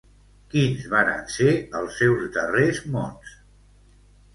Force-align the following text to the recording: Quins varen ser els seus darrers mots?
Quins 0.53 0.87
varen 0.93 1.29
ser 1.35 1.53
els 1.83 2.03
seus 2.03 2.27
darrers 2.41 2.85
mots? 2.99 3.41